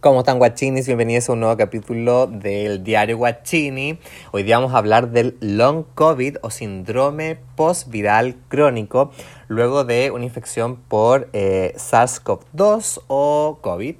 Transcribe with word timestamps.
¿Cómo 0.00 0.20
están 0.20 0.38
guachinis? 0.38 0.86
Bienvenidos 0.86 1.28
a 1.28 1.32
un 1.32 1.40
nuevo 1.40 1.56
capítulo 1.56 2.26
del 2.26 2.84
diario 2.84 3.16
Guachini. 3.16 3.98
Hoy 4.30 4.42
día 4.42 4.58
vamos 4.58 4.74
a 4.74 4.78
hablar 4.78 5.10
del 5.10 5.38
long 5.40 5.84
COVID 5.94 6.36
o 6.42 6.50
síndrome 6.50 7.38
postviral 7.56 8.36
crónico 8.48 9.10
luego 9.48 9.84
de 9.84 10.10
una 10.10 10.24
infección 10.24 10.76
por 10.76 11.30
eh, 11.32 11.72
SARS-CoV-2 11.76 13.04
o 13.06 13.58
COVID. 13.62 13.96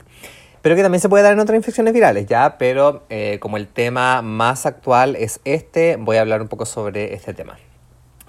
Pero 0.61 0.77
que 0.77 0.83
también 0.83 1.01
se 1.01 1.09
puede 1.09 1.25
dar 1.25 1.33
en 1.33 1.41
otras 1.41 1.57
infecciones 1.57 1.95
virales, 1.95 2.27
¿ya? 2.27 2.59
Pero 2.59 3.05
eh, 3.09 3.39
como 3.41 3.57
el 3.57 3.67
tema 3.67 4.21
más 4.21 4.67
actual 4.67 5.17
es 5.17 5.41
este, 5.45 5.97
voy 5.97 6.19
a 6.19 6.21
hablar 6.21 6.43
un 6.43 6.49
poco 6.49 6.67
sobre 6.67 7.15
este 7.15 7.33
tema. 7.33 7.57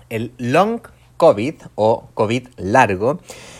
El 0.10 0.34
long 0.38 0.80
COVID 1.18 1.56
o 1.76 2.08
COVID 2.14 2.48
largo 2.56 3.20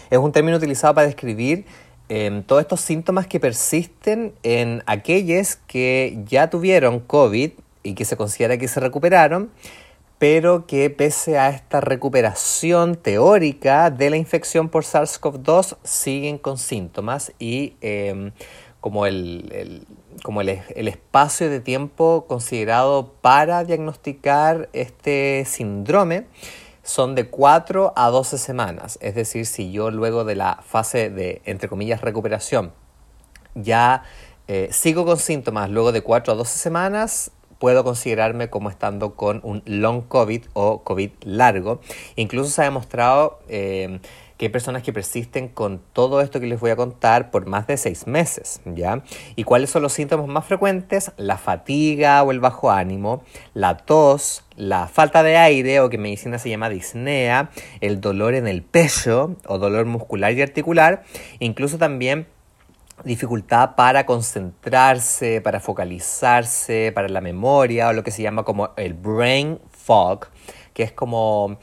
es 0.10 0.18
un 0.18 0.32
término 0.32 0.58
utilizado 0.58 0.94
para 0.94 1.08
describir 1.08 1.66
Em, 2.10 2.42
todos 2.42 2.62
estos 2.62 2.80
síntomas 2.80 3.28
que 3.28 3.39
persisten 3.39 4.34
en 4.44 4.82
aquellos 4.86 5.57
que 5.68 6.18
ya 6.25 6.50
tuvieron 6.50 7.02
COVID 7.02 7.52
y 7.84 7.93
que 7.96 8.06
se 8.06 8.15
considera 8.15 8.57
que 8.57 8.70
se 8.70 8.79
recuperaron, 8.79 9.52
pero 10.18 10.65
que 10.65 10.89
pese 10.89 11.38
a 11.38 11.50
esta 11.50 11.82
recuperación 11.82 12.96
teórica 12.96 13.89
de 13.92 14.10
la 14.10 14.15
infección 14.15 14.70
por 14.70 14.86
SARS-CoV-2 14.86 15.78
siguen 15.84 16.38
con 16.38 16.57
síntomas 16.57 17.34
y 17.39 17.74
em, 17.82 18.32
como, 18.79 19.06
el, 19.06 19.86
como 20.24 20.39
el, 20.39 20.62
el, 20.76 20.87
espacio 20.87 21.50
de 21.50 21.60
tiempo 21.60 22.26
considerado 22.28 23.12
para 23.21 23.65
diagnosticar 23.65 24.70
este 24.71 25.43
síndrome 25.46 26.26
son 26.87 27.15
de 27.15 27.27
4 27.27 27.93
a 27.97 28.09
12 28.09 28.37
semanas. 28.37 28.97
Es 29.01 29.14
decir, 29.14 29.45
si 29.45 29.71
yo 29.73 29.91
luego 29.91 30.23
de 30.23 30.36
la 30.36 30.59
fase 30.65 31.09
de, 31.09 31.41
entre 31.43 31.68
comillas, 31.68 32.00
recuperación, 32.00 32.72
ya 33.55 34.03
eh, 34.47 34.69
sigo 34.72 35.05
con 35.05 35.17
síntomas 35.17 35.69
luego 35.69 35.92
de 35.92 36.02
4 36.02 36.31
a 36.31 36.36
12 36.38 36.58
semanas, 36.58 37.31
puedo 37.59 37.84
considerarme 37.84 38.50
como 38.50 38.70
estando 38.70 39.16
con 39.16 39.42
un 39.44 39.64
long 39.66 40.03
COVID 40.08 40.45
o 40.53 40.84
COVID 40.84 41.12
largo. 41.23 41.81
Incluso 42.16 42.50
se 42.52 42.62
ha 42.62 42.66
demostrado 42.66 43.40
eh, 43.50 44.00
que 44.38 44.46
hay 44.46 44.50
personas 44.50 44.84
que 44.84 44.94
persisten 44.94 45.48
con 45.48 45.82
todo 45.94 46.22
esto 46.22 46.40
que 46.40 46.46
les 46.46 46.60
voy 46.60 46.72
a 46.72 46.76
contar 46.76 47.32
por 47.32 47.48
más 47.48 47.68
de 47.68 47.76
seis 47.78 48.06
meses, 48.06 48.62
¿ya? 48.66 49.04
¿Y 49.36 49.44
cuáles 49.44 49.72
son 49.72 49.82
los 49.82 49.94
síntomas 49.94 50.28
más 50.28 50.46
frecuentes? 50.46 51.12
La 51.18 51.38
fatiga 51.38 52.22
o 52.24 52.32
el 52.32 52.40
bajo 52.40 52.72
ánimo, 52.72 53.24
la 53.54 53.78
tos, 53.78 54.44
la 54.56 54.88
falta 54.88 55.24
de 55.24 55.38
aire 55.38 55.80
o 55.80 55.90
que 55.90 55.96
en 55.96 56.04
medicina 56.04 56.38
se 56.38 56.50
llama 56.50 56.70
disnea, 56.70 57.50
el 57.82 58.00
dolor 58.00 58.36
en 58.36 58.48
el 58.48 58.62
pecho 58.62 59.36
o 59.48 59.58
dolor 59.58 59.86
muscular 59.86 60.34
y 60.34 60.42
articular, 60.42 61.04
incluso 61.40 61.78
también 61.78 62.28
dificultad 63.04 63.76
para 63.76 64.06
concentrarse, 64.06 65.42
para 65.42 65.60
focalizarse, 65.60 66.92
para 66.94 67.10
la 67.10 67.22
memoria 67.22 67.90
o 67.90 67.94
lo 67.94 68.04
que 68.04 68.12
se 68.12 68.22
llama 68.22 68.44
como 68.44 68.72
el 68.76 68.94
brain 68.94 69.60
fog, 69.72 70.28
que 70.74 70.84
es 70.84 70.92
como 70.92 71.58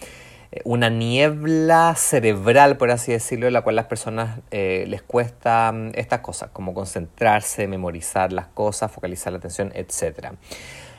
una 0.65 0.91
niebla 0.91 1.95
cerebral, 1.97 2.77
por 2.77 2.91
así 2.91 3.13
decirlo, 3.13 3.47
en 3.47 3.53
la 3.53 3.63
cual 3.63 3.77
las 3.77 3.87
personas 3.87 4.41
eh, 4.51 4.85
les 4.89 5.03
cuesta 5.03 5.73
mm, 5.73 5.93
estas 5.95 6.21
cosas, 6.21 6.51
como 6.53 6.75
concentrarse, 6.75 7.67
memorizar 7.67 8.33
las 8.33 8.47
cosas, 8.47 8.93
focalizar 8.93 9.33
la 9.33 9.39
atención, 9.39 9.73
etc. 9.75 10.33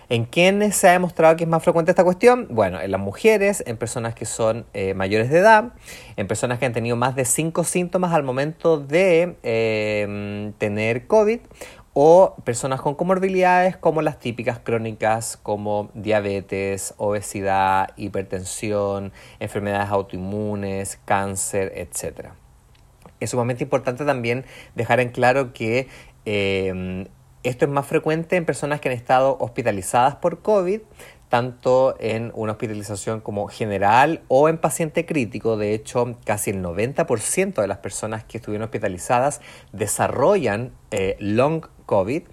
¿En 0.09 0.25
quiénes 0.25 0.75
se 0.75 0.87
ha 0.87 0.91
demostrado 0.91 1.35
que 1.35 1.45
es 1.45 1.49
más 1.49 1.63
frecuente 1.63 1.91
esta 1.91 2.03
cuestión? 2.03 2.47
Bueno, 2.51 2.79
en 2.79 2.91
las 2.91 3.01
mujeres, 3.01 3.63
en 3.65 3.77
personas 3.77 4.13
que 4.13 4.25
son 4.25 4.65
eh, 4.73 4.93
mayores 4.93 5.29
de 5.29 5.39
edad, 5.39 5.73
en 6.15 6.27
personas 6.27 6.59
que 6.59 6.65
han 6.65 6.73
tenido 6.73 6.95
más 6.95 7.15
de 7.15 7.25
5 7.25 7.63
síntomas 7.63 8.13
al 8.13 8.23
momento 8.23 8.77
de 8.77 9.35
eh, 9.41 10.51
tener 10.59 11.07
COVID 11.07 11.39
o 11.97 12.35
personas 12.43 12.81
con 12.81 12.93
comorbilidades 12.93 13.77
como 13.77 14.01
las 14.01 14.19
típicas 14.19 14.59
crónicas 14.59 15.39
como 15.41 15.89
diabetes, 15.93 16.93
obesidad, 16.97 17.91
hipertensión, 17.95 19.13
enfermedades 19.39 19.89
autoinmunes, 19.89 20.99
cáncer, 21.05 21.71
etc. 21.73 22.31
Es 23.21 23.29
sumamente 23.29 23.63
importante 23.63 24.03
también 24.03 24.43
dejar 24.75 24.99
en 24.99 25.07
claro 25.07 25.53
que 25.53 25.87
em, 26.25 27.05
esto 27.43 27.63
es 27.63 27.71
más 27.71 27.87
frecuente 27.87 28.35
en 28.35 28.43
personas 28.43 28.81
que 28.81 28.89
han 28.89 28.95
estado 28.95 29.37
hospitalizadas 29.39 30.15
por 30.15 30.41
COVID, 30.41 30.81
tanto 31.29 31.95
en 31.99 32.33
una 32.35 32.51
hospitalización 32.51 33.21
como 33.21 33.47
general 33.47 34.21
o 34.27 34.49
en 34.49 34.57
paciente 34.57 35.05
crítico. 35.05 35.55
De 35.55 35.73
hecho, 35.73 36.17
casi 36.25 36.49
el 36.49 36.61
90% 36.61 37.61
de 37.61 37.67
las 37.67 37.77
personas 37.77 38.25
que 38.25 38.39
estuvieron 38.39 38.65
hospitalizadas 38.65 39.39
desarrollan 39.71 40.73
eh, 40.91 41.15
long 41.19 41.65
COVID 41.85 42.23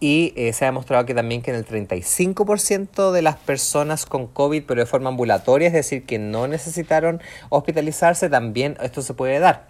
y 0.00 0.32
eh, 0.36 0.52
se 0.52 0.64
ha 0.64 0.68
demostrado 0.68 1.04
que 1.06 1.14
también 1.14 1.42
que 1.42 1.50
en 1.50 1.56
el 1.56 1.66
35% 1.66 3.10
de 3.10 3.22
las 3.22 3.36
personas 3.36 4.06
con 4.06 4.26
COVID 4.26 4.64
pero 4.66 4.80
de 4.80 4.86
forma 4.86 5.08
ambulatoria, 5.08 5.68
es 5.68 5.72
decir, 5.72 6.04
que 6.04 6.18
no 6.18 6.46
necesitaron 6.46 7.20
hospitalizarse, 7.48 8.28
también 8.28 8.76
esto 8.80 9.02
se 9.02 9.14
puede 9.14 9.38
dar. 9.38 9.68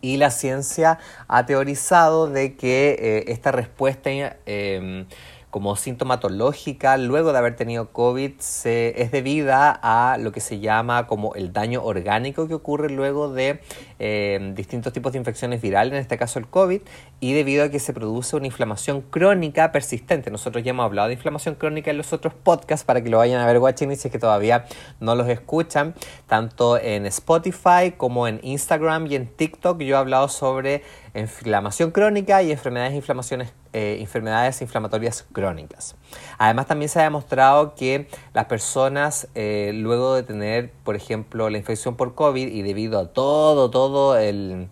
Y 0.00 0.18
la 0.18 0.30
ciencia 0.30 0.98
ha 1.28 1.46
teorizado 1.46 2.28
de 2.28 2.56
que 2.56 2.96
eh, 2.98 3.24
esta 3.28 3.52
respuesta 3.52 4.10
eh, 4.10 5.06
como 5.54 5.76
sintomatológica 5.76 6.96
luego 6.96 7.30
de 7.30 7.38
haber 7.38 7.54
tenido 7.54 7.92
COVID 7.92 8.40
se, 8.40 9.00
es 9.00 9.12
debida 9.12 9.70
a 9.70 10.18
lo 10.18 10.32
que 10.32 10.40
se 10.40 10.58
llama 10.58 11.06
como 11.06 11.36
el 11.36 11.52
daño 11.52 11.84
orgánico 11.84 12.48
que 12.48 12.54
ocurre 12.54 12.90
luego 12.90 13.32
de 13.32 13.60
eh, 14.00 14.52
distintos 14.56 14.92
tipos 14.92 15.12
de 15.12 15.18
infecciones 15.18 15.62
virales, 15.62 15.92
en 15.92 16.00
este 16.00 16.18
caso 16.18 16.40
el 16.40 16.48
COVID, 16.48 16.80
y 17.20 17.34
debido 17.34 17.62
a 17.62 17.68
que 17.68 17.78
se 17.78 17.92
produce 17.92 18.34
una 18.34 18.46
inflamación 18.46 19.02
crónica 19.02 19.70
persistente. 19.70 20.28
Nosotros 20.32 20.64
ya 20.64 20.70
hemos 20.70 20.86
hablado 20.86 21.06
de 21.06 21.14
inflamación 21.14 21.54
crónica 21.54 21.92
en 21.92 21.98
los 21.98 22.12
otros 22.12 22.34
podcasts 22.34 22.84
para 22.84 23.00
que 23.00 23.08
lo 23.08 23.18
vayan 23.18 23.40
a 23.40 23.46
ver, 23.46 23.60
guachini, 23.60 23.94
si 23.94 24.08
es 24.08 24.12
que 24.12 24.18
todavía 24.18 24.64
no 24.98 25.14
los 25.14 25.28
escuchan, 25.28 25.94
tanto 26.26 26.78
en 26.78 27.06
Spotify 27.06 27.92
como 27.96 28.26
en 28.26 28.40
Instagram 28.42 29.06
y 29.06 29.14
en 29.14 29.28
TikTok. 29.28 29.80
Yo 29.82 29.94
he 29.94 29.98
hablado 30.00 30.28
sobre 30.28 30.82
inflamación 31.14 31.92
crónica 31.92 32.42
y 32.42 32.50
enfermedades, 32.50 32.94
inflamaciones, 32.94 33.52
eh, 33.74 33.98
enfermedades 34.00 34.62
inflamatorias 34.62 35.26
crónicas. 35.32 35.96
Además, 36.38 36.68
también 36.68 36.88
se 36.88 37.00
ha 37.00 37.02
demostrado 37.02 37.74
que 37.74 38.06
las 38.32 38.44
personas, 38.44 39.26
eh, 39.34 39.72
luego 39.74 40.14
de 40.14 40.22
tener, 40.22 40.70
por 40.84 40.94
ejemplo, 40.94 41.50
la 41.50 41.58
infección 41.58 41.96
por 41.96 42.14
COVID 42.14 42.46
y 42.46 42.62
debido 42.62 43.00
a 43.00 43.08
todo, 43.08 43.70
todo 43.70 44.16
el... 44.16 44.68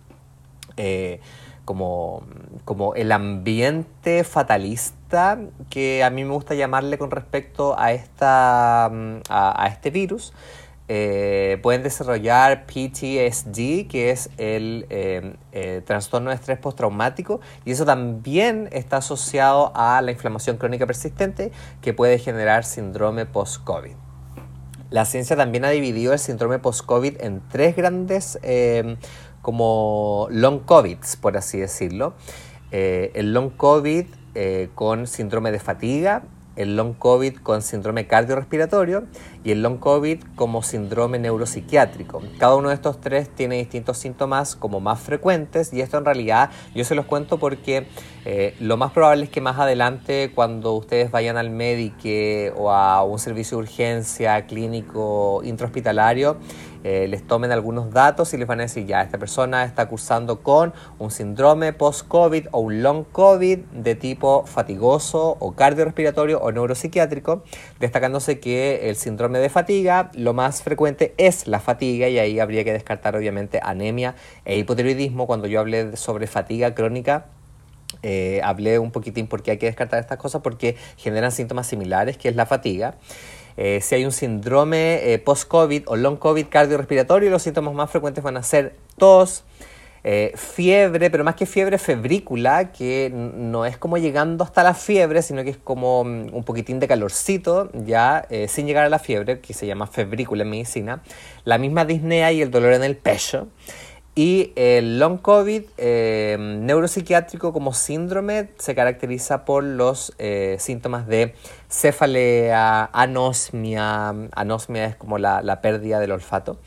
Eh, 0.77 1.19
como, 1.65 2.23
como 2.65 2.95
el 2.95 3.11
ambiente 3.11 4.23
fatalista 4.23 5.39
que 5.69 6.03
a 6.03 6.09
mí 6.09 6.23
me 6.23 6.31
gusta 6.31 6.55
llamarle 6.55 6.97
con 6.97 7.11
respecto 7.11 7.77
a, 7.77 7.91
esta, 7.93 8.85
a 8.85 9.67
este 9.67 9.89
virus, 9.89 10.33
eh, 10.95 11.57
pueden 11.63 11.81
desarrollar 11.81 12.67
PTSD, 12.67 13.87
que 13.87 14.11
es 14.11 14.29
el 14.37 14.85
eh, 14.91 15.37
eh, 15.51 15.81
trastorno 15.83 16.29
de 16.29 16.35
estrés 16.35 16.59
postraumático, 16.59 17.41
y 17.65 17.71
eso 17.71 17.83
también 17.83 18.69
está 18.71 18.97
asociado 18.97 19.71
a 19.73 19.99
la 20.03 20.11
inflamación 20.11 20.57
crónica 20.57 20.85
persistente 20.85 21.51
que 21.81 21.95
puede 21.95 22.19
generar 22.19 22.63
síndrome 22.63 23.25
post-COVID. 23.25 23.95
La 24.91 25.05
ciencia 25.05 25.35
también 25.35 25.65
ha 25.65 25.71
dividido 25.71 26.13
el 26.13 26.19
síndrome 26.19 26.59
post-COVID 26.59 27.21
en 27.21 27.41
tres 27.49 27.75
grandes 27.75 28.37
como 29.41 30.27
long 30.29 30.59
COVID, 30.59 30.99
por 31.21 31.37
así 31.37 31.57
decirlo. 31.57 32.13
el 32.69 33.33
long 33.33 33.49
COVID 33.57 34.05
con 34.75 35.07
síndrome 35.07 35.51
de 35.51 35.59
fatiga, 35.59 36.21
el 36.55 36.75
long 36.75 36.93
COVID 36.93 37.37
con 37.37 37.61
síndrome 37.61 38.07
cardiorrespiratorio 38.07 39.03
y 39.43 39.51
el 39.51 39.61
long 39.61 39.79
COVID 39.79 40.21
como 40.35 40.63
síndrome 40.63 41.19
neuropsiquiátrico. 41.19 42.21
Cada 42.37 42.55
uno 42.55 42.69
de 42.69 42.75
estos 42.75 43.01
tres 43.01 43.29
tiene 43.29 43.57
distintos 43.57 43.97
síntomas 43.97 44.55
como 44.55 44.79
más 44.79 44.99
frecuentes 44.99 45.73
y 45.73 45.81
esto 45.81 45.97
en 45.97 46.05
realidad 46.05 46.49
yo 46.75 46.83
se 46.83 46.95
los 46.95 47.05
cuento 47.05 47.37
porque 47.37 47.87
eh, 48.25 48.55
lo 48.59 48.77
más 48.77 48.91
probable 48.91 49.25
es 49.25 49.29
que 49.29 49.41
más 49.41 49.59
adelante 49.59 50.31
cuando 50.33 50.73
ustedes 50.73 51.11
vayan 51.11 51.37
al 51.37 51.49
médico 51.49 51.93
o 52.55 52.71
a 52.71 53.03
un 53.03 53.19
servicio 53.19 53.57
de 53.57 53.63
urgencia 53.63 54.45
clínico 54.45 55.41
intrahospitalario 55.43 56.37
eh, 56.83 57.07
les 57.07 57.25
tomen 57.25 57.51
algunos 57.51 57.91
datos 57.91 58.33
y 58.33 58.37
les 58.37 58.47
van 58.47 58.59
a 58.59 58.63
decir, 58.63 58.85
ya, 58.85 59.01
esta 59.01 59.17
persona 59.17 59.63
está 59.63 59.87
cursando 59.87 60.41
con 60.41 60.73
un 60.99 61.11
síndrome 61.11 61.71
post-COVID 61.71 62.47
o 62.51 62.59
un 62.59 62.83
long 62.83 63.05
COVID 63.11 63.59
de 63.59 63.95
tipo 63.95 64.45
fatigoso 64.45 65.37
o 65.39 65.53
cardiorrespiratorio 65.53 66.41
o 66.41 66.51
neuropsiquiátrico, 66.51 67.43
destacándose 67.79 68.39
que 68.39 68.89
el 68.89 68.95
síndrome 68.95 69.39
de 69.39 69.49
fatiga, 69.49 70.11
lo 70.13 70.33
más 70.33 70.61
frecuente 70.61 71.13
es 71.17 71.47
la 71.47 71.59
fatiga 71.59 72.09
y 72.09 72.19
ahí 72.19 72.39
habría 72.39 72.63
que 72.63 72.73
descartar 72.73 73.15
obviamente 73.15 73.59
anemia 73.63 74.15
e 74.43 74.57
hipotiroidismo. 74.57 75.25
Cuando 75.25 75.47
yo 75.47 75.59
hablé 75.59 75.95
sobre 75.95 76.27
fatiga 76.27 76.75
crónica, 76.75 77.27
eh, 78.01 78.41
hablé 78.43 78.79
un 78.79 78.91
poquitín 78.91 79.27
por 79.27 79.43
qué 79.43 79.51
hay 79.51 79.57
que 79.57 79.67
descartar 79.67 79.99
estas 79.99 80.17
cosas 80.17 80.41
porque 80.41 80.75
generan 80.97 81.31
síntomas 81.31 81.67
similares, 81.67 82.17
que 82.17 82.29
es 82.29 82.35
la 82.35 82.45
fatiga. 82.45 82.95
Eh, 83.57 83.79
si 83.81 83.95
hay 83.95 84.05
un 84.05 84.11
síndrome 84.11 85.13
eh, 85.13 85.19
post-COVID 85.19 85.83
o 85.87 85.95
long-COVID 85.95 86.47
cardiorrespiratorio, 86.49 87.29
los 87.29 87.43
síntomas 87.43 87.73
más 87.73 87.89
frecuentes 87.91 88.23
van 88.23 88.37
a 88.37 88.43
ser 88.43 88.75
tos, 88.97 89.43
eh, 90.05 90.33
fiebre, 90.35 91.09
pero 91.09 91.23
más 91.23 91.35
que 91.35 91.45
fiebre, 91.45 91.77
febrícula, 91.77 92.73
que 92.73 93.09
no 93.09 93.65
es 93.65 93.77
como 93.77 93.97
llegando 93.97 94.43
hasta 94.43 94.61
la 94.61 94.73
fiebre, 94.73 95.21
sino 95.21 95.45
que 95.45 95.51
es 95.51 95.57
como 95.57 96.03
mm, 96.03 96.33
un 96.33 96.43
poquitín 96.43 96.81
de 96.81 96.89
calorcito, 96.89 97.69
ya 97.73 98.25
eh, 98.29 98.49
sin 98.49 98.67
llegar 98.67 98.83
a 98.83 98.89
la 98.89 98.99
fiebre, 98.99 99.39
que 99.39 99.53
se 99.53 99.65
llama 99.65 99.87
febrícula 99.87 100.43
en 100.43 100.49
medicina, 100.49 101.01
la 101.45 101.57
misma 101.57 101.85
disnea 101.85 102.33
y 102.33 102.41
el 102.41 102.51
dolor 102.51 102.73
en 102.73 102.83
el 102.83 102.97
pecho. 102.97 103.47
Y 104.15 104.51
el 104.55 104.99
long 104.99 105.17
COVID 105.17 105.63
eh, 105.77 106.37
neuropsiquiátrico 106.39 107.51
como 107.51 107.73
síndrome 107.73 108.49
se 108.59 108.75
caracteriza 108.75 109.43
por 109.43 109.63
los 109.63 110.13
eh, 110.19 110.57
síntomas 110.59 111.07
de 111.07 111.33
cefalea, 111.67 112.91
anosmia, 112.93 114.13
anosmia 114.33 114.85
es 114.85 114.95
como 114.97 115.17
la, 115.17 115.41
la 115.41 115.61
pérdida 115.61 115.99
del 115.99 116.11
olfato, 116.11 116.59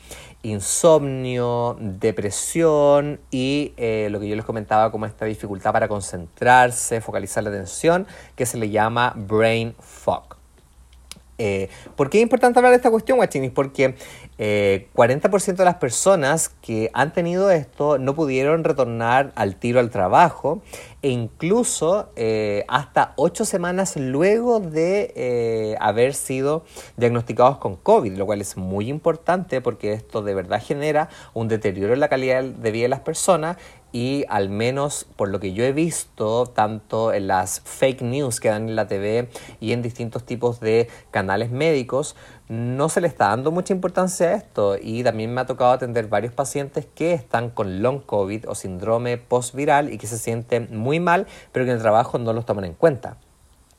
insomnio, 0.43 1.77
depresión 1.79 3.21
y 3.31 3.71
eh, 3.77 4.09
lo 4.11 4.19
que 4.19 4.27
yo 4.27 4.35
les 4.35 4.43
comentaba 4.43 4.91
como 4.91 5.05
esta 5.05 5.23
dificultad 5.23 5.71
para 5.71 5.87
concentrarse, 5.87 6.99
focalizar 6.99 7.45
la 7.45 7.51
atención, 7.51 8.07
que 8.35 8.45
se 8.45 8.57
le 8.57 8.71
llama 8.71 9.13
brain 9.15 9.73
fog. 9.79 10.35
¿Por 11.95 12.09
qué 12.09 12.17
es 12.17 12.23
importante 12.23 12.57
hablar 12.57 12.71
de 12.71 12.77
esta 12.77 12.89
cuestión, 12.89 13.19
Guachinis? 13.19 13.51
Porque 13.51 13.95
eh, 14.39 14.89
40% 14.95 15.55
de 15.55 15.65
las 15.65 15.75
personas 15.75 16.49
que 16.61 16.91
han 16.93 17.11
tenido 17.11 17.49
esto 17.49 17.97
no 17.97 18.13
pudieron 18.13 18.63
retornar 18.63 19.31
al 19.35 19.55
tiro 19.55 19.79
al 19.79 19.89
trabajo 19.89 20.61
e 21.01 21.09
incluso 21.09 22.11
eh, 22.15 22.63
hasta 22.67 23.13
8 23.15 23.45
semanas 23.45 23.95
luego 23.95 24.59
de 24.59 25.13
eh, 25.15 25.75
haber 25.79 26.13
sido 26.13 26.65
diagnosticados 26.97 27.57
con 27.57 27.77
COVID, 27.77 28.15
lo 28.15 28.25
cual 28.25 28.41
es 28.41 28.57
muy 28.57 28.89
importante 28.89 29.61
porque 29.61 29.93
esto 29.93 30.21
de 30.21 30.35
verdad 30.35 30.61
genera 30.63 31.09
un 31.33 31.47
deterioro 31.47 31.93
en 31.93 31.99
la 31.99 32.09
calidad 32.09 32.43
de 32.43 32.71
vida 32.71 32.83
de 32.83 32.89
las 32.89 32.99
personas 32.99 33.57
y 33.91 34.25
al 34.29 34.49
menos 34.49 35.07
por 35.15 35.29
lo 35.29 35.39
que 35.39 35.53
yo 35.53 35.63
he 35.63 35.71
visto, 35.71 36.45
tanto 36.47 37.13
en 37.13 37.27
las 37.27 37.61
fake 37.61 38.01
news 38.01 38.39
que 38.39 38.49
dan 38.49 38.69
en 38.69 38.75
la 38.75 38.87
TV 38.87 39.29
y 39.59 39.71
en 39.71 39.81
distintos 39.81 40.25
tipos 40.25 40.59
de 40.59 40.89
canales 41.09 41.51
médicos, 41.51 42.15
no 42.49 42.87
se 42.87 43.01
le 43.01 43.07
está 43.07 43.27
dando 43.27 43.51
mucha 43.51 43.73
importancia 43.73 44.27
a 44.27 44.33
esto 44.35 44.77
y 44.81 45.03
también 45.03 45.33
me 45.33 45.41
ha 45.41 45.45
tocado 45.45 45.71
atender 45.71 46.07
varios 46.07 46.33
pacientes 46.33 46.87
que 46.95 47.13
están 47.13 47.49
con 47.49 47.81
long 47.81 48.01
COVID 48.01 48.47
o 48.47 48.55
síndrome 48.55 49.17
postviral 49.17 49.91
y 49.91 49.97
que 49.97 50.07
se 50.07 50.17
sienten 50.17 50.69
muy 50.71 50.99
mal, 50.99 51.27
pero 51.51 51.65
que 51.65 51.71
en 51.71 51.77
el 51.77 51.83
trabajo 51.83 52.17
no 52.17 52.33
los 52.33 52.45
toman 52.45 52.65
en 52.65 52.73
cuenta. 52.73 53.17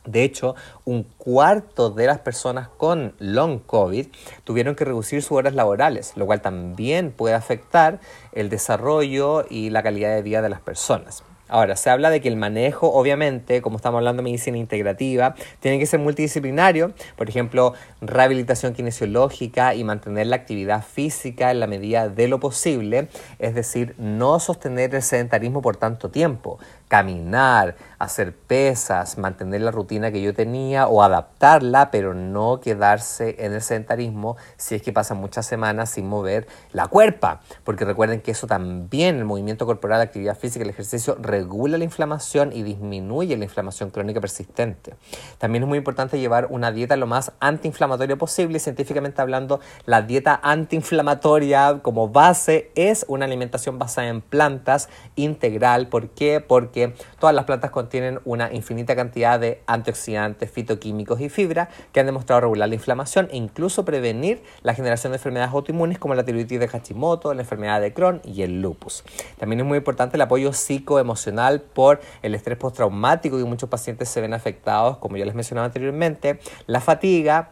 De 0.05 0.23
hecho, 0.23 0.55
un 0.85 1.03
cuarto 1.03 1.91
de 1.91 2.07
las 2.07 2.21
personas 2.21 2.69
con 2.69 3.15
long 3.19 3.61
COVID 3.61 4.07
tuvieron 4.45 4.75
que 4.75 4.87
reducir 4.87 5.23
sus 5.23 5.37
horas 5.37 5.55
laborales, 5.55 6.13
lo 6.17 6.25
cual 6.25 6.41
también 6.41 7.11
puede 7.13 7.35
afectar 7.35 8.01
el 8.33 8.49
desarrollo 8.49 9.45
y 9.51 9.71
la 9.71 9.83
calidad 9.83 10.15
de 10.15 10.23
vida 10.23 10.41
de 10.41 10.49
las 10.49 10.61
personas. 10.61 11.25
Ahora, 11.49 11.77
se 11.77 11.91
habla 11.91 12.11
de 12.11 12.21
que 12.21 12.29
el 12.29 12.37
manejo, 12.37 12.93
obviamente, 12.93 13.63
como 13.63 13.77
estamos 13.77 13.99
hablando 13.99 14.23
de 14.23 14.25
medicina 14.25 14.59
integrativa, 14.59 15.35
tiene 15.61 15.79
que 15.79 15.87
ser 15.87 16.01
multidisciplinario, 16.01 16.93
por 17.17 17.29
ejemplo, 17.29 17.75
rehabilitación 18.01 18.75
kinesiológica 18.75 19.75
y 19.75 19.85
mantener 19.85 20.27
la 20.27 20.37
actividad 20.37 20.85
física 20.85 21.51
en 21.51 21.61
la 21.61 21.67
medida 21.67 22.09
de 22.09 22.29
lo 22.29 22.39
posible, 22.39 23.09
es 23.39 23.55
decir, 23.55 23.95
no 23.99 24.39
sostener 24.41 24.95
el 24.95 25.03
sedentarismo 25.03 25.63
por 25.63 25.77
tanto 25.77 26.11
tiempo, 26.11 26.59
caminar, 26.89 27.77
hacer 27.99 28.35
pesas, 28.35 29.19
mantener 29.19 29.61
la 29.61 29.71
rutina 29.71 30.11
que 30.11 30.23
yo 30.23 30.35
tenía 30.35 30.87
o 30.87 31.03
adaptarla, 31.03 31.91
pero 31.91 32.15
no 32.15 32.61
quedarse 32.61 33.37
en 33.39 33.53
el 33.53 33.63
sedentarismo 33.63 34.37
si 34.57 34.75
es 34.75 34.83
que 34.83 34.93
pasan 34.93 35.19
muchas 35.19 35.47
semanas 35.47 35.91
sin 35.91 36.09
mover 36.09 36.47
la 36.73 36.87
cuerpa, 36.87 37.41
porque 37.65 37.85
recuerden 37.85 38.21
que 38.21 38.31
eso 38.31 38.47
también, 38.47 39.17
el 39.17 39.25
movimiento 39.25 39.67
corporal, 39.67 39.99
la 39.99 40.05
actividad 40.05 40.37
física, 40.37 40.65
el 40.65 40.71
ejercicio, 40.71 41.17
regula 41.21 41.79
la 41.79 41.85
inflamación 41.85 42.53
y 42.53 42.63
disminuye 42.63 43.37
la 43.37 43.45
inflamación 43.45 43.91
crónica 43.91 44.21
persistente. 44.21 44.95
También 45.39 45.65
es 45.65 45.69
muy 45.69 45.79
importante 45.79 46.19
llevar 46.19 46.47
una 46.51 46.73
dieta 46.73 46.97
lo 46.97 47.07
más 47.07 47.33
antiinflamatoria 47.41 48.17
posible, 48.17 48.59
científicamente 48.61 49.21
hablando, 49.21 49.61
la 49.85 50.03
dieta 50.03 50.41
antiinflamatoria 50.43 51.81
como 51.83 52.09
base 52.09 52.71
es 52.75 53.05
una 53.09 53.25
alimentación 53.25 53.79
basada 53.79 54.09
en 54.09 54.21
plantas 54.21 54.89
integral. 55.17 55.89
¿Por 55.89 56.11
qué? 56.11 56.41
Porque 56.41 56.78
todas 57.19 57.35
las 57.35 57.45
plantas 57.45 57.71
contienen 57.71 58.21
una 58.25 58.53
infinita 58.53 58.95
cantidad 58.97 59.39
de 59.41 59.63
antioxidantes, 59.67 60.51
fitoquímicos 60.51 61.21
y 61.21 61.29
fibra 61.29 61.69
que 61.93 62.01
han 62.01 62.07
demostrado 62.07 62.43
regular 62.43 62.69
la 62.69 62.75
inflamación 62.75 63.29
e 63.31 63.37
incluso 63.37 63.85
prevenir 63.85 64.43
la 64.63 64.75
generación 64.75 65.13
de 65.13 65.17
enfermedades 65.17 65.53
autoinmunes 65.53 65.99
como 65.99 66.15
la 66.15 66.25
tiroides 66.25 66.61
de 66.61 66.69
Hashimoto, 66.69 67.35
la 67.35 67.43
enfermedad 67.43 67.81
de 67.81 67.93
Crohn 67.93 68.21
y 68.25 68.43
el 68.43 68.63
lupus. 68.63 69.05
También 69.39 69.61
es 69.61 69.67
muy 69.67 69.79
importante 69.79 70.17
el 70.17 70.23
apoyo 70.23 70.53
psicoemocional 70.53 71.61
por 71.61 72.01
el 72.23 72.35
estrés 72.35 72.59
postraumático 72.59 73.39
y 73.39 73.45
muchos 73.45 73.69
pacientes 73.69 74.09
se 74.09 74.21
ven 74.21 74.35
afectados, 74.35 74.99
como 74.99 75.17
ya 75.17 75.25
les 75.25 75.35
mencionaba 75.35 75.67
anteriormente, 75.67 76.39
la 76.67 76.81
fatiga, 76.81 77.51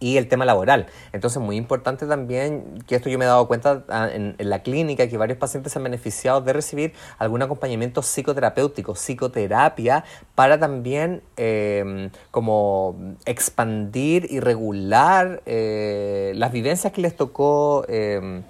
y 0.00 0.16
el 0.16 0.28
tema 0.28 0.44
laboral. 0.44 0.86
Entonces, 1.12 1.40
muy 1.40 1.56
importante 1.56 2.06
también 2.06 2.82
que 2.86 2.96
esto 2.96 3.08
yo 3.08 3.18
me 3.18 3.24
he 3.24 3.28
dado 3.28 3.46
cuenta 3.48 3.84
ah, 3.88 4.08
en, 4.12 4.36
la 4.38 4.62
clínica 4.62 5.08
que 5.08 5.16
varios 5.16 5.38
pacientes 5.38 5.72
se 5.72 5.78
han 5.78 5.84
beneficiado 5.84 6.40
de 6.40 6.52
recibir 6.52 6.92
algún 7.18 7.42
acompañamiento 7.42 8.02
psicoterapéutico, 8.02 8.94
psicoterapia, 8.94 10.04
para 10.34 10.58
también 10.58 11.22
em, 11.36 12.10
como 12.30 12.96
expandir 13.24 14.26
y 14.30 14.40
regular 14.40 15.42
eh, 15.46 16.32
las 16.36 16.52
vivencias 16.52 16.92
que 16.92 17.00
les 17.00 17.16
tocó 17.16 17.84
em, 17.88 18.42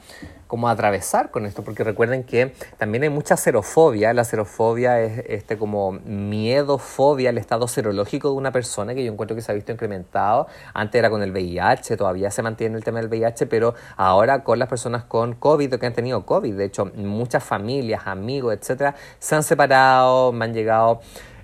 como 0.55 0.69
atravesar 0.69 1.33
con 1.33 1.47
esto, 1.47 1.65
porque 1.65 1.83
recuerden 1.83 2.23
que 2.23 2.55
también 2.79 3.03
hay 3.03 3.09
mucha 3.09 3.37
serofobia, 3.37 4.13
la 4.13 4.23
serofobia 4.23 5.01
es 5.01 5.25
este 5.27 5.59
como 5.59 5.91
miedo, 5.91 6.79
fobia 6.79 7.31
al 7.31 7.39
estado 7.39 7.67
serológico 7.67 8.29
de 8.29 8.37
una 8.37 8.53
persona 8.53 8.95
que 8.95 9.05
yo 9.05 9.11
encuentro 9.11 9.35
que 9.35 9.43
se 9.43 9.51
ha 9.51 9.55
visto 9.57 9.73
incrementado, 9.73 10.47
antes 10.73 10.97
era 10.97 11.11
con 11.11 11.25
el 11.25 11.33
VIH, 11.33 11.97
todavía 11.97 12.31
se 12.31 12.41
mantiene 12.43 12.77
el 12.77 12.85
tema 12.85 13.01
del 13.01 13.09
VIH, 13.09 13.47
pero 13.47 13.75
ahora 13.97 14.45
con 14.45 14.61
las 14.61 14.69
personas 14.69 15.03
con 15.03 15.35
COVID 15.35 15.75
o 15.75 15.79
que 15.81 15.87
han 15.87 15.93
tenido 15.93 16.25
COVID, 16.25 16.55
de 16.55 16.67
hecho 16.67 16.85
muchas 16.95 17.43
familias, 17.43 18.03
amigos, 18.07 18.55
etcétera, 18.55 18.95
se 19.19 19.35
han 19.35 19.43
separado, 19.43 20.31
me 20.31 20.45
han 20.45 20.55
llegado 20.55 21.01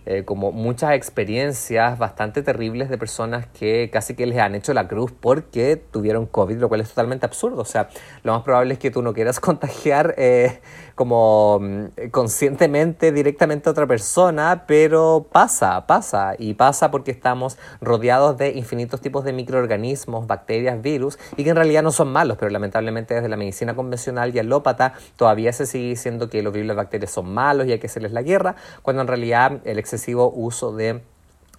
eh, 0.06 0.24
como 0.24 0.52
muchas 0.52 0.92
experiencias 0.92 1.98
bastante 1.98 2.42
terribles 2.42 2.88
de 2.88 2.98
personas 2.98 3.46
que 3.46 3.90
casi 3.92 4.14
que 4.14 4.26
les 4.26 4.38
han 4.38 4.54
hecho 4.54 4.72
la 4.74 4.88
cruz 4.88 5.12
porque 5.12 5.76
tuvieron 5.76 6.26
COVID, 6.26 6.58
lo 6.58 6.68
cual 6.68 6.80
es 6.80 6.88
totalmente 6.88 7.26
absurdo. 7.26 7.62
O 7.62 7.66
sea, 7.66 7.88
lo 8.22 8.32
más 8.32 8.42
probable 8.42 8.74
es 8.74 8.78
que 8.78 8.90
tú 8.90 9.02
no 9.02 9.12
quieras 9.12 9.40
contagiar 9.40 10.14
eh, 10.16 10.60
como 10.94 11.58
mm, 11.60 12.10
conscientemente 12.10 13.12
directamente 13.12 13.68
a 13.68 13.72
otra 13.72 13.86
persona, 13.86 14.64
pero 14.66 15.26
pasa, 15.30 15.86
pasa. 15.86 16.34
Y 16.38 16.54
pasa 16.54 16.90
porque 16.90 17.10
estamos 17.10 17.58
rodeados 17.80 18.36
de 18.38 18.50
infinitos 18.50 19.00
tipos 19.00 19.24
de 19.24 19.32
microorganismos, 19.32 20.26
bacterias, 20.26 20.80
virus, 20.82 21.18
y 21.36 21.44
que 21.44 21.50
en 21.50 21.56
realidad 21.56 21.82
no 21.82 21.90
son 21.90 22.12
malos, 22.12 22.36
pero 22.38 22.50
lamentablemente 22.50 23.14
desde 23.14 23.28
la 23.28 23.36
medicina 23.36 23.74
convencional 23.74 24.34
y 24.34 24.38
alópata 24.38 24.94
todavía 25.16 25.52
se 25.52 25.66
sigue 25.66 25.88
diciendo 25.88 26.28
que 26.28 26.42
los 26.42 26.52
virus 26.52 26.64
y 26.64 26.68
las 26.68 26.76
bacterias 26.76 27.10
son 27.10 27.32
malos 27.32 27.66
y 27.66 27.72
hay 27.72 27.78
que 27.78 27.86
hacerles 27.86 28.12
la 28.12 28.22
guerra, 28.22 28.56
cuando 28.82 29.02
en 29.02 29.08
realidad 29.08 29.60
el 29.64 29.78
exceso 29.96 30.30
uso 30.30 30.74
de 30.74 31.02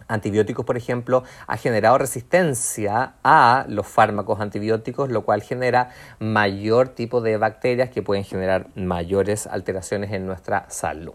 antibióticos, 0.08 0.66
por 0.66 0.78
ejemplo, 0.78 1.24
ha 1.48 1.58
generado 1.58 1.98
resistencia 1.98 3.14
a 3.24 3.66
los 3.68 3.88
fármacos 3.88 4.40
antibióticos, 4.40 5.10
lo 5.10 5.24
cual 5.24 5.42
genera 5.42 5.90
mayor 6.20 6.90
tipo 6.90 7.22
de 7.22 7.38
bacterias 7.38 7.90
que 7.90 8.02
pueden 8.02 8.24
generar 8.24 8.68
mayores 8.76 9.48
alteraciones 9.48 10.12
en 10.12 10.26
nuestra 10.26 10.66
salud. 10.70 11.14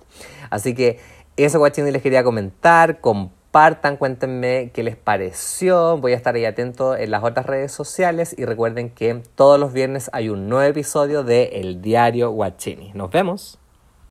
Así 0.51 0.75
que 0.75 0.99
eso, 1.37 1.59
guachini, 1.59 1.91
les 1.91 2.03
quería 2.03 2.25
comentar. 2.25 3.01
Compartan, 3.01 3.97
cuéntenme 3.97 4.71
qué 4.73 4.83
les 4.83 4.97
pareció. 4.97 5.99
Voy 5.99 6.13
a 6.13 6.17
estar 6.17 6.35
ahí 6.35 6.47
atento 6.47 6.97
en 6.97 7.11
las 7.11 7.23
otras 7.23 7.47
redes 7.47 7.73
sociales 7.73 8.35
y 8.37 8.45
recuerden 8.45 8.91
que 8.91 9.23
todos 9.35 9.61
los 9.61 9.73
viernes 9.73 10.09
hay 10.13 10.31
un 10.31 10.49
nuevo 10.49 10.71
episodio 10.71 11.23
de 11.23 11.61
El 11.61 11.83
Diario 11.83 12.31
Guachini. 12.31 12.93
Nos 12.95 13.11
vemos. 13.11 13.59